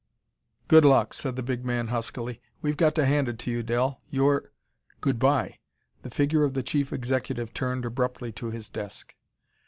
[0.67, 2.41] "Good luck," said the big man huskily.
[2.63, 4.51] "We've got to hand it to you, Del; you're"
[4.99, 5.59] "Good by!"
[6.01, 9.13] The figure of the Chief Executive turned abruptly to his desk.